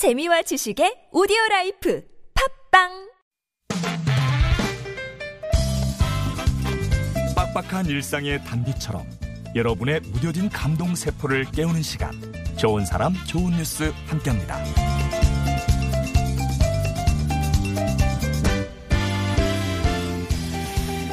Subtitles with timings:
[0.00, 2.02] 재미와 지식의 오디오 라이프
[2.70, 2.88] 팟빵
[7.36, 9.04] 빡빡한 일상의 단비처럼
[9.54, 12.12] 여러분의 무뎌진 감동 세포를 깨우는 시간
[12.56, 14.64] 좋은 사람 좋은 뉴스 함께합니다.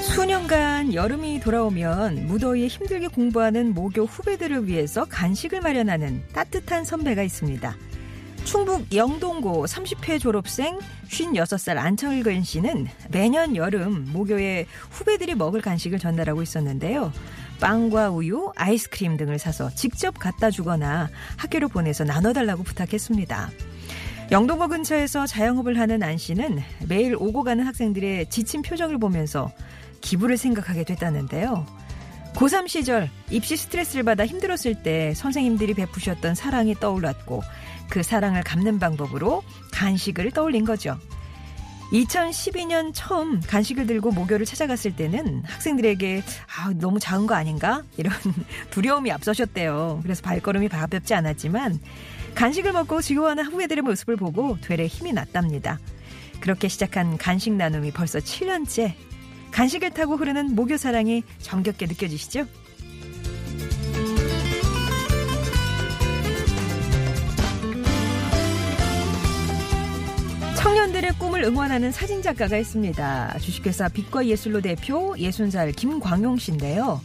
[0.00, 7.85] 수년간 여름이 돌아오면 무더위에 힘들게 공부하는 모교 후배들을 위해서 간식을 마련하는 따뜻한 선배가 있습니다.
[8.46, 17.12] 충북 영동고 30회 졸업생 56살 안철근 씨는 매년 여름 모교에 후배들이 먹을 간식을 전달하고 있었는데요.
[17.58, 23.50] 빵과 우유, 아이스크림 등을 사서 직접 갖다 주거나 학교로 보내서 나눠달라고 부탁했습니다.
[24.30, 29.50] 영동고 근처에서 자영업을 하는 안 씨는 매일 오고 가는 학생들의 지친 표정을 보면서
[30.02, 31.66] 기부를 생각하게 됐다는데요.
[32.36, 37.42] 고3 시절 입시 스트레스를 받아 힘들었을 때 선생님들이 베푸셨던 사랑이 떠올랐고
[37.88, 40.98] 그 사랑을 갚는 방법으로 간식을 떠올린 거죠.
[41.92, 46.22] 2012년 처음 간식을 들고 모교를 찾아갔을 때는 학생들에게
[46.58, 47.82] 아, 너무 작은 거 아닌가?
[47.96, 48.12] 이런
[48.70, 50.00] 두려움이 앞서셨대요.
[50.02, 51.80] 그래서 발걸음이 가볍지 않았지만
[52.34, 55.78] 간식을 먹고 즐거워하는 후배들의 모습을 보고 되레 힘이 났답니다.
[56.40, 58.94] 그렇게 시작한 간식 나눔이 벌써 7년째
[59.50, 62.46] 간식을 타고 흐르는 모교 사랑이 정겹게 느껴지시죠?
[70.56, 73.38] 청년들의 꿈을 응원하는 사진작가가 있습니다.
[73.38, 77.00] 주식회사 빛과 예술로 대표 예순살 김광용 씨인데요.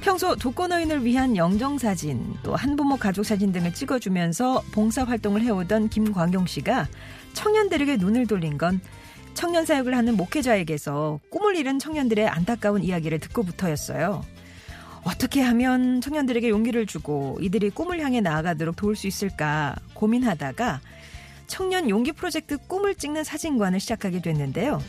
[0.00, 6.88] 평소 독거노인을 위한 영정사진, 또 한부모 가족사진 등을 찍어주면서 봉사활동을 해오던 김광용 씨가
[7.32, 8.80] 청년들에게 눈을 돌린 건
[9.34, 14.24] 청년 사역을 하는 목회자에게서 꿈을 잃은 청년들의 안타까운 이야기를 듣고부터였어요.
[15.02, 20.80] 어떻게 하면 청년들에게 용기를 주고 이들이 꿈을 향해 나아가도록 도울 수 있을까 고민하다가
[21.46, 24.82] 청년 용기 프로젝트 꿈을 찍는 사진관을 시작하게 됐는데요.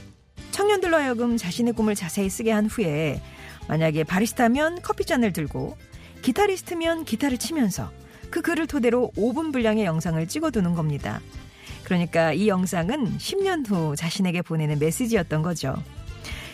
[0.52, 3.22] 청년들로 하여금 자신의 꿈을 자세히 쓰게 한 후에
[3.68, 5.76] 만약에 바리스타면 커피잔을 들고
[6.22, 7.92] 기타리스트면 기타를 치면서
[8.30, 11.20] 그 글을 토대로 5분 분량의 영상을 찍어두는 겁니다.
[11.86, 15.76] 그러니까 이 영상은 10년 후 자신에게 보내는 메시지였던 거죠.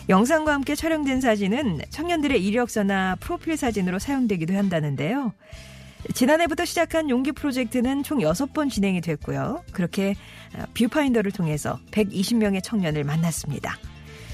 [0.09, 5.33] 영상과 함께 촬영된 사진은 청년들의 이력서나 프로필 사진으로 사용되기도 한다는데요.
[6.13, 9.63] 지난해부터 시작한 용기 프로젝트는 총 6번 진행이 됐고요.
[9.71, 10.15] 그렇게
[10.73, 13.77] 뷰파인더를 통해서 120명의 청년을 만났습니다.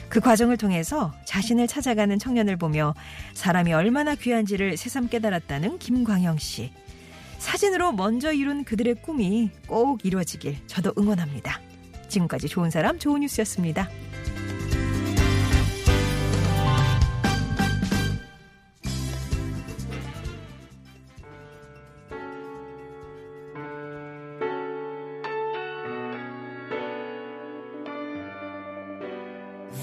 [0.10, 2.96] 그 과정을 통해서 자신을 찾아가는 청년을 보며
[3.34, 6.72] 사람이 얼마나 귀한지를 새삼 깨달았다는 김광영 씨.
[7.40, 11.62] 사진으로 먼저 이룬 그들의 꿈이 꼭 이루어지길 저도 응원합니다.
[12.10, 13.90] 지금까지 좋은 사람 좋은 뉴스였습니다.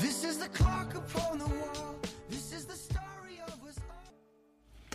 [0.01, 1.54] This is the clock upon the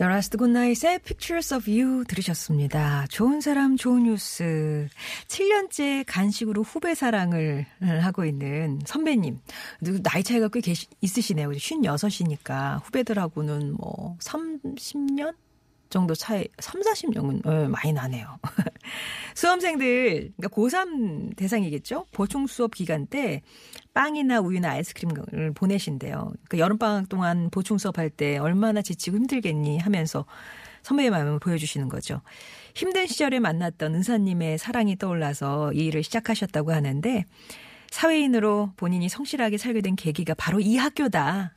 [0.00, 3.04] The Last Good Night의 Pictures of You 들으셨습니다.
[3.10, 4.88] 좋은 사람 좋은 뉴스.
[5.28, 7.66] 7년째 간식으로 후배 사랑을
[8.00, 9.40] 하고 있는 선배님.
[10.02, 11.50] 나이 차이가 꽤 계시, 있으시네요.
[11.50, 15.34] 56이니까 후배들하고는 뭐 30년?
[15.90, 18.38] 정도 차이, 3, 40년은 네, 많이 나네요.
[19.34, 22.06] 수험생들, 그러니까 고3 대상이겠죠?
[22.12, 23.42] 보충 수업 기간 때
[23.94, 26.32] 빵이나 우유나 아이스크림을 보내신대요.
[26.48, 30.24] 그 여름방학 동안 보충 수업할 때 얼마나 지치고 힘들겠니 하면서
[30.82, 32.22] 선배의 마음을 보여주시는 거죠.
[32.74, 37.24] 힘든 시절에 만났던 은사님의 사랑이 떠올라서 이 일을 시작하셨다고 하는데
[37.90, 41.52] 사회인으로 본인이 성실하게 살게 된 계기가 바로 이 학교다.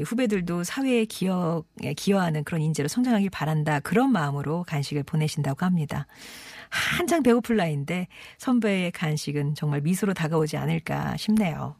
[0.00, 1.64] 후배들도 사회에 기여,
[1.96, 3.80] 기여하는 그런 인재로 성장하길 바란다.
[3.80, 6.06] 그런 마음으로 간식을 보내신다고 합니다.
[6.70, 8.08] 한창 배고플 나이인데
[8.38, 11.76] 선배의 간식은 정말 미소로 다가오지 않을까 싶네요.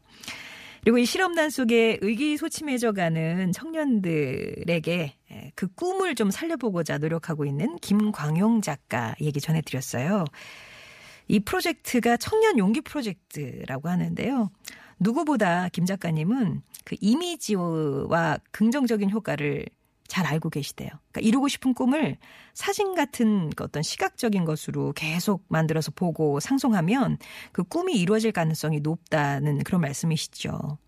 [0.83, 5.15] 그리고 이 실험단 속에 의기소침해져가는 청년들에게
[5.55, 10.25] 그 꿈을 좀 살려보고자 노력하고 있는 김광용 작가 얘기 전해드렸어요.
[11.29, 14.50] 이 프로젝트가 청년 용기 프로젝트라고 하는데요.
[15.02, 19.66] 누구보다 김 작가님은 그 이미지와 긍정적인 효과를
[20.08, 20.90] 잘 알고 계시대요.
[21.10, 22.19] 그러니까 이루고 싶은 꿈을
[22.52, 27.16] 사진 같은 그 어떤 시각적인 것으로 계속 만들어서 보고 상송하면
[27.52, 30.78] 그 꿈이 이루어질 가능성이 높다는 그런 말씀이시죠.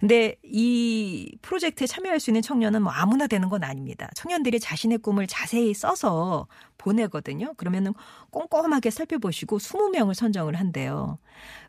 [0.00, 4.08] 근데 이 프로젝트에 참여할 수 있는 청년은 뭐 아무나 되는 건 아닙니다.
[4.14, 6.46] 청년들이 자신의 꿈을 자세히 써서
[6.78, 7.54] 보내거든요.
[7.54, 7.94] 그러면은
[8.30, 11.18] 꼼꼼하게 살펴보시고 20명을 선정을 한대요.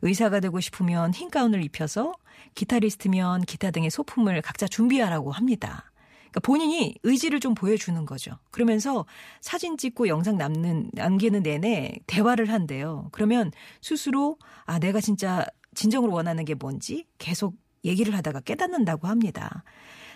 [0.01, 2.13] 의사가 되고 싶으면 흰 가운을 입혀서
[2.55, 5.91] 기타리스트면 기타 등의 소품을 각자 준비하라고 합니다.
[6.35, 8.37] 그러니까 본인이 의지를 좀 보여주는 거죠.
[8.51, 9.05] 그러면서
[9.39, 13.07] 사진 찍고 영상 남는 남기는 내내 대화를 한대요.
[13.11, 13.51] 그러면
[13.81, 15.45] 스스로 아 내가 진짜
[15.75, 17.55] 진정으로 원하는 게 뭔지 계속
[17.85, 19.63] 얘기를 하다가 깨닫는다고 합니다.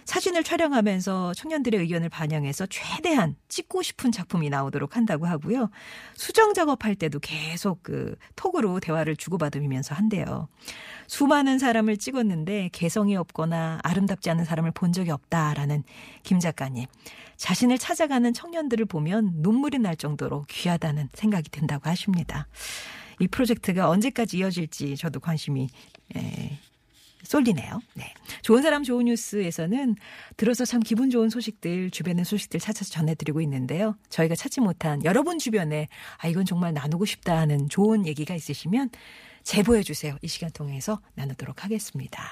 [0.05, 5.69] 사진을 촬영하면서 청년들의 의견을 반영해서 최대한 찍고 싶은 작품이 나오도록 한다고 하고요.
[6.15, 10.47] 수정 작업할 때도 계속 그 톡으로 대화를 주고받으면서 한대요.
[11.05, 15.83] 수많은 사람을 찍었는데 개성이 없거나 아름답지 않은 사람을 본 적이 없다라는
[16.23, 16.87] 김 작가님.
[17.37, 22.47] 자신을 찾아가는 청년들을 보면 눈물이 날 정도로 귀하다는 생각이 든다고 하십니다.
[23.19, 25.69] 이 프로젝트가 언제까지 이어질지 저도 관심이
[26.15, 26.57] 에,
[27.23, 27.81] 쏠리네요.
[27.95, 28.13] 네.
[28.41, 29.95] 좋은 사람 좋은 뉴스에서는
[30.37, 33.95] 들어서 참 기분 좋은 소식들, 주변의 소식들 찾아서 전해드리고 있는데요.
[34.09, 35.87] 저희가 찾지 못한 여러분 주변에
[36.17, 38.89] 아, 이건 정말 나누고 싶다 하는 좋은 얘기가 있으시면
[39.43, 40.17] 제보해 주세요.
[40.21, 42.29] 이 시간 통해서 나누도록 하겠습니다.